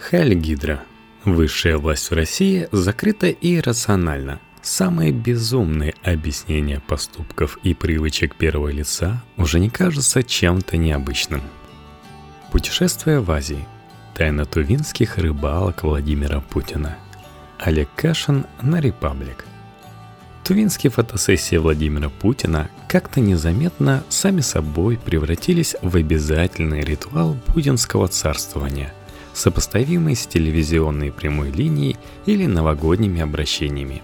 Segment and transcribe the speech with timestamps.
[0.00, 0.82] Хайль Гидра.
[1.26, 4.40] Высшая власть в России закрыта и рациональна.
[4.62, 11.42] Самые безумные объяснения поступков и привычек первого лица уже не кажутся чем-то необычным.
[12.50, 13.64] Путешествие в Азии.
[14.14, 16.96] Тайна тувинских рыбалок Владимира Путина.
[17.58, 19.44] Олег Кашин на Репаблик.
[20.44, 28.94] Тувинские фотосессии Владимира Путина как-то незаметно сами собой превратились в обязательный ритуал путинского царствования–
[29.40, 34.02] сопоставимый с телевизионной прямой линией или новогодними обращениями.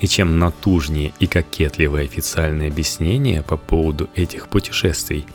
[0.00, 5.26] И чем натужнее и кокетливое официальное объяснение по поводу этих путешествий.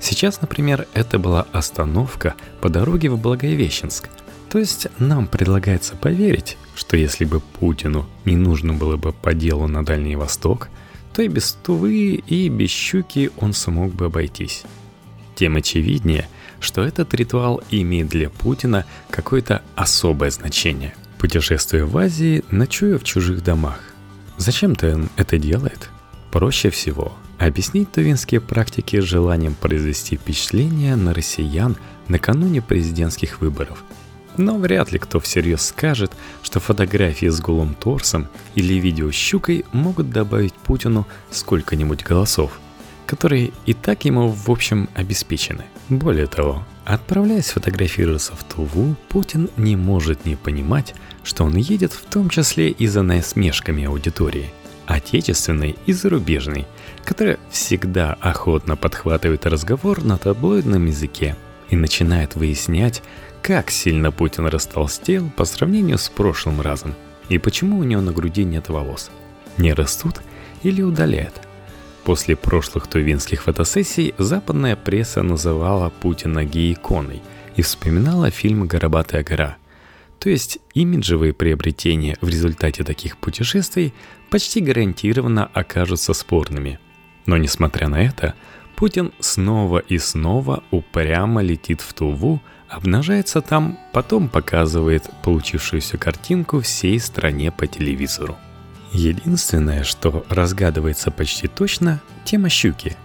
[0.00, 4.08] Сейчас, например, это была остановка по дороге в Благовещенск.
[4.50, 9.66] То есть нам предлагается поверить, что если бы Путину не нужно было бы по делу
[9.66, 10.68] на Дальний Восток,
[11.12, 14.62] то и без Тувы, и без Щуки он смог бы обойтись.
[15.34, 16.28] Тем очевиднее,
[16.64, 20.94] что этот ритуал имеет для Путина какое-то особое значение.
[21.18, 23.78] Путешествуя в Азии, ночуя в чужих домах.
[24.36, 25.90] Зачем-то он это делает?
[26.32, 31.76] Проще всего объяснить тувинские практики желанием произвести впечатление на россиян
[32.08, 33.84] накануне президентских выборов.
[34.36, 39.64] Но вряд ли кто всерьез скажет, что фотографии с голым торсом или видео с щукой
[39.72, 42.58] могут добавить Путину сколько-нибудь голосов–
[43.06, 45.64] которые и так ему, в общем, обеспечены.
[45.88, 52.04] Более того, отправляясь фотографироваться в Туву, Путин не может не понимать, что он едет в
[52.04, 54.50] том числе и за насмешками аудитории,
[54.86, 56.66] отечественной и зарубежной,
[57.04, 61.36] которая всегда охотно подхватывает разговор на таблоидном языке
[61.70, 63.02] и начинает выяснять,
[63.42, 66.94] как сильно Путин растолстел по сравнению с прошлым разом
[67.28, 69.10] и почему у него на груди нет волос.
[69.56, 70.20] Не растут
[70.62, 71.34] или удаляют–
[72.04, 77.22] После прошлых тувинских фотосессий западная пресса называла Путина гей-иконой
[77.56, 79.56] и вспоминала фильм «Горобатая гора».
[80.18, 83.94] То есть имиджевые приобретения в результате таких путешествий
[84.30, 86.78] почти гарантированно окажутся спорными.
[87.24, 88.34] Но несмотря на это,
[88.76, 97.00] Путин снова и снова упрямо летит в Туву, обнажается там, потом показывает получившуюся картинку всей
[97.00, 98.36] стране по телевизору.
[98.94, 102.96] Единственное, что разгадывается почти точно, тема щуки.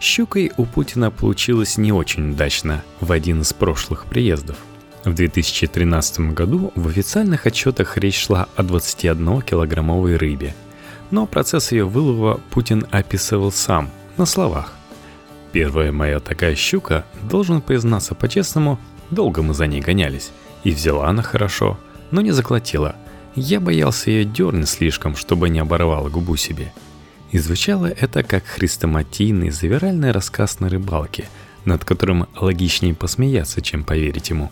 [0.00, 4.56] Щукой у Путина получилось не очень удачно в один из прошлых приездов.
[5.04, 10.52] В 2013 году в официальных отчетах речь шла о 21-килограммовой рыбе.
[11.12, 14.72] Но процесс ее вылова Путин описывал сам, на словах.
[15.52, 18.80] Первая моя такая щука, должен признаться по-честному,
[19.12, 20.32] долго мы за ней гонялись.
[20.64, 21.78] И взяла она хорошо,
[22.10, 22.96] но не заклотила–
[23.36, 26.72] я боялся ее дернуть слишком, чтобы не оборвала губу себе.
[27.30, 31.28] И звучало это как хрестоматийный завиральный рассказ на рыбалке,
[31.64, 34.50] над которым логичнее посмеяться, чем поверить ему.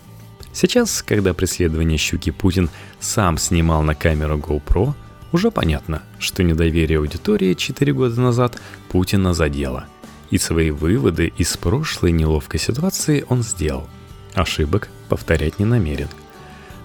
[0.53, 2.69] Сейчас, когда преследование щуки Путин
[2.99, 4.93] сам снимал на камеру GoPro,
[5.31, 9.85] уже понятно, что недоверие аудитории 4 года назад Путина задело.
[10.29, 13.87] И свои выводы из прошлой неловкой ситуации он сделал.
[14.33, 16.09] Ошибок повторять не намерен–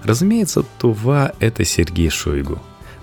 [0.05, 2.59] Разумеется, Тува— это Сергей Шойгу.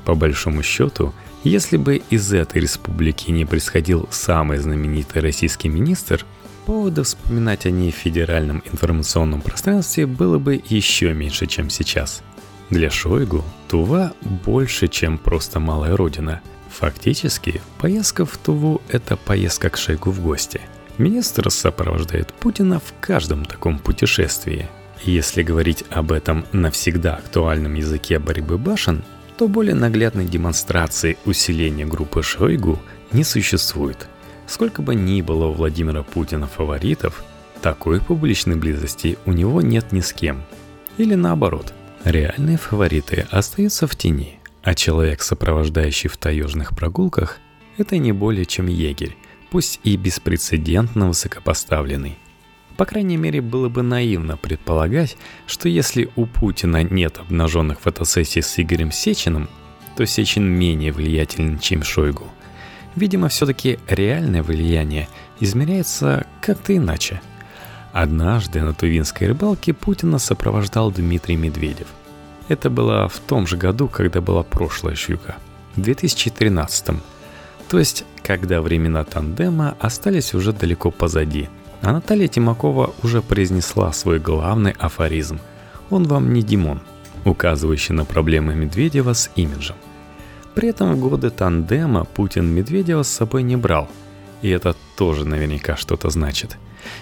[0.06, 1.14] По большому счету,
[1.44, 6.26] если бы из этой республики не происходил самый знаменитый российский министр,
[6.66, 12.24] повода вспоминать о ней в федеральном информационном пространстве было бы еще меньше, чем сейчас.
[12.70, 16.42] Для Шойгу Тува больше, чем просто малая родина.
[16.70, 20.62] Фактически, поездка в Туву– это поездка к Шойгу в гости.
[20.98, 24.68] Министр сопровождает Путина в каждом таком путешествии–
[25.04, 29.04] если говорить об этом на всегда актуальном языке борьбы башен,
[29.38, 32.80] то более наглядной демонстрации усиления группы Шойгу
[33.12, 34.08] не существует.
[34.48, 37.24] Сколько бы ни было у Владимира Путина фаворитов,
[37.62, 40.44] такой публичной близости у него нет ни с кем.
[40.98, 47.38] Или наоборот, реальные фавориты остаются в тени, а человек, сопровождающий в таежных прогулках,
[47.78, 49.16] это не более чем егерь,
[49.52, 52.18] пусть и беспрецедентно высокопоставленный.
[52.78, 55.18] По крайней мере, было бы наивно предполагать,
[55.48, 59.50] что если у Путина нет обнаженных фотосессий с Игорем Сечиным,
[59.98, 62.26] то Сечин менее влиятелен, чем Шойгу.
[62.96, 65.08] Видимо, все-таки реальное влияние
[65.40, 67.20] измеряется как-то иначе.
[67.94, 71.88] Однажды на Тувинской рыбалке Путина сопровождал Дмитрий Медведев.
[72.48, 75.38] Это было в том же году, когда была прошлая щука,
[75.76, 76.96] в 2013
[77.70, 81.50] То есть, когда времена тандема остались уже далеко позади–
[81.82, 85.40] а Наталья Тимакова уже произнесла свой главный афоризм
[85.90, 86.82] «Он вам не Димон»,
[87.26, 89.76] указывающий на проблемы Медведева с имиджем.
[90.56, 93.88] При этом в годы тандема Путин Медведева с собой не брал,
[94.42, 96.58] и это тоже наверняка что-то значит.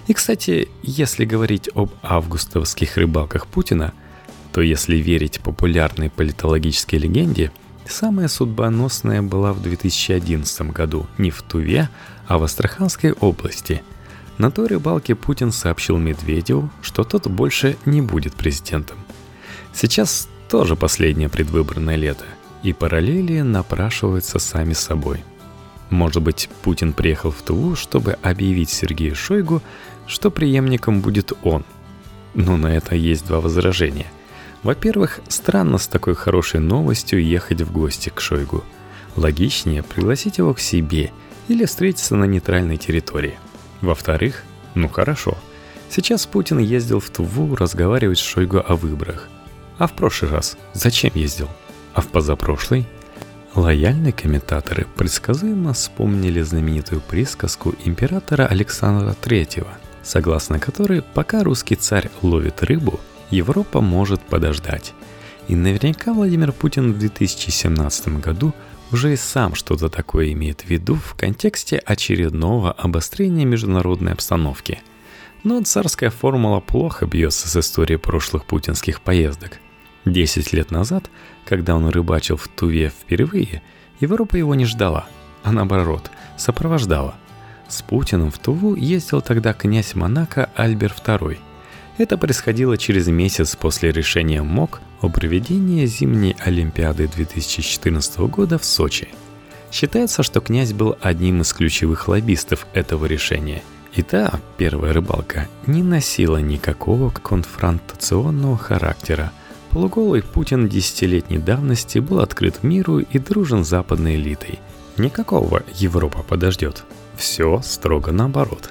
[0.08, 3.94] И, кстати, если говорить об августовских рыбалках Путина,
[4.52, 7.52] то если верить популярной политологической легенде,
[7.88, 11.90] самая судьбоносная была в 2011 году не в Туве,
[12.28, 13.84] а в Астраханской области.
[14.38, 18.98] На той рыбалке Путин сообщил Медведеву, что тот больше не будет президентом.
[19.74, 22.26] Сейчас тоже последнее предвыборное лето,
[22.64, 25.24] и параллели напрашиваются сами собой.
[25.90, 29.62] Может быть, Путин приехал в Туву, чтобы объявить Сергею Шойгу,
[30.08, 31.64] что преемником будет он.
[32.34, 34.08] Но на это есть два возражения.
[34.64, 38.64] Во-первых, странно с такой хорошей новостью ехать в гости к Шойгу.
[39.16, 41.12] Логичнее пригласить его к себе
[41.48, 43.38] или встретиться на нейтральной территории.
[43.82, 44.44] Во-вторых,
[44.74, 45.38] ну хорошо,
[45.90, 49.30] сейчас Путин ездил в Туву разговаривать с Шойгу о выборах.
[49.78, 51.50] А в прошлый раз зачем ездил?
[51.94, 52.88] А в позапрошлый?
[53.56, 59.66] Лояльные комментаторы предсказуемо вспомнили знаменитую присказку императора Александра III,
[60.04, 63.00] согласно которой пока русский царь ловит рыбу,
[63.30, 64.94] Европа может подождать.
[65.48, 68.54] И наверняка Владимир Путин в 2017 году
[68.92, 74.82] уже и сам что-то такое имеет в виду в контексте очередного обострения международной обстановки.
[75.44, 79.60] Но царская формула плохо бьется с историей прошлых путинских поездок.
[80.06, 81.10] Десять лет назад,
[81.46, 83.62] когда он рыбачил в Туве впервые,
[84.00, 85.08] Европа его не ждала,
[85.44, 87.16] а наоборот, сопровождала.
[87.68, 91.38] С Путиным в Туву ездил тогда князь Монако Альбер II.
[91.98, 99.10] Это происходило через месяц после решения МОК о проведении зимней Олимпиады 2014 года в Сочи.
[99.72, 103.64] Считается, что князь был одним из ключевых лоббистов этого решения.
[103.94, 109.32] И та, первая рыбалка, не носила никакого конфронтационного характера–
[109.76, 114.60] Полуголый Путин десятилетней давности был открыт миру и дружен с западной элитой.
[114.96, 116.86] Никакого Европа подождет.
[117.18, 118.70] Все строго наоборот.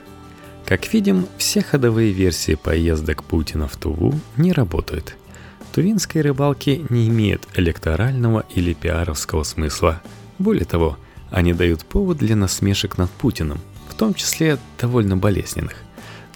[0.67, 5.17] Как видим, все ходовые версии поездок Путина в Туву не работают.
[5.73, 10.01] Тувинские рыбалки не имеют электорального или пиаровского смысла.
[10.39, 10.99] Более того,
[11.31, 15.77] они дают повод для насмешек над Путиным, в том числе довольно болезненных–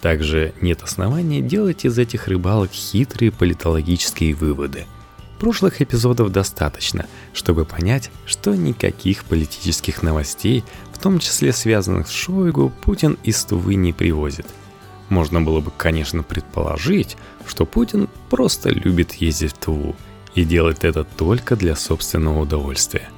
[0.01, 4.85] также нет оснований делать из этих рыбалок хитрые политологические выводы.
[5.39, 12.73] Прошлых эпизодов достаточно, чтобы понять, что никаких политических новостей, в том числе связанных с Шойгу,
[12.81, 14.47] Путин из Тувы не привозит.
[15.07, 17.15] Можно было бы, конечно, предположить,
[17.47, 19.95] что Путин просто любит ездить в Туву
[20.35, 23.09] и делает это только для собственного удовольствия.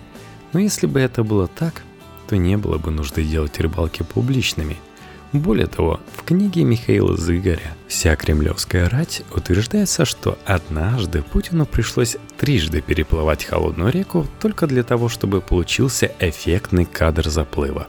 [0.54, 1.82] Но если бы это было так,
[2.28, 4.78] то не было бы нужды делать рыбалки публичными–
[5.38, 12.82] более того, в книге Михаила Зыгоря «Вся кремлевская рать» утверждается, что однажды Путину пришлось трижды
[12.82, 17.88] переплывать холодную реку только для того, чтобы получился эффектный кадр заплыва.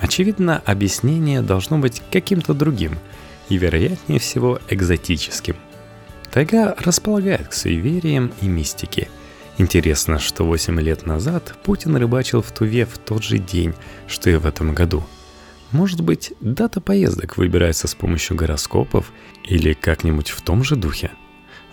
[0.00, 2.98] Очевидно, объяснение должно быть каким-то другим
[3.50, 5.56] и, вероятнее всего, экзотическим.
[6.32, 9.08] Тайга располагает к суевериям и мистике–
[9.58, 13.74] Интересно, что 8 лет назад Путин рыбачил в Туве в тот же день,
[14.06, 15.04] что и в этом году–
[15.72, 19.12] может быть, дата поездок выбирается с помощью гороскопов
[19.44, 21.12] или как-нибудь в том же духе?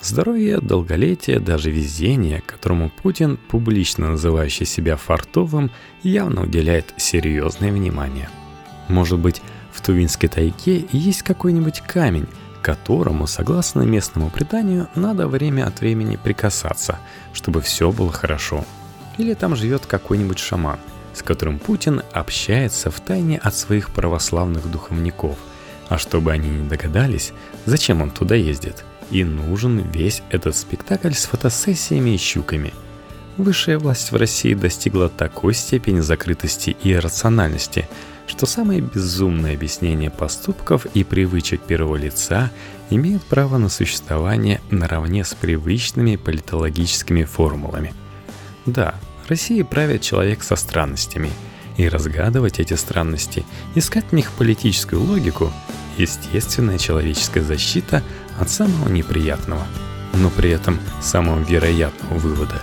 [0.01, 5.71] Здоровье, долголетие, даже везение, которому Путин, публично называющий себя фартовым,
[6.03, 8.29] явно уделяет серьезное внимание.
[8.87, 9.41] Может быть,
[9.73, 12.27] в Тувинской тайге есть какой-нибудь камень,
[12.61, 16.99] которому, согласно местному преданию, надо время от времени прикасаться,
[17.33, 18.63] чтобы все было хорошо.
[19.17, 20.79] Или там живет какой-нибудь шаман–
[21.17, 25.37] с которым Путин общается в тайне от своих православных духовников.
[25.89, 27.33] А чтобы они не догадались,
[27.65, 32.73] зачем он туда ездит, и нужен весь этот спектакль с фотосессиями и щуками.
[33.37, 37.87] Высшая власть в России достигла такой степени закрытости и рациональности,
[38.25, 42.51] что самые безумные объяснения поступков и привычек первого лица
[42.89, 47.93] имеют право на существование наравне с привычными политологическими формулами.
[48.65, 48.95] Да,
[49.27, 51.31] Россией правит человек со странностями.
[51.77, 55.51] И разгадывать эти странности, искать в них политическую логику–
[55.97, 58.03] естественная человеческая защита
[58.39, 59.65] от самого неприятного,
[60.13, 62.61] но при этом самого вероятного вывода,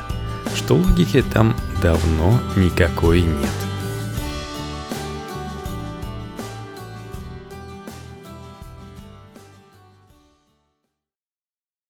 [0.55, 3.64] что логики там давно никакой нет.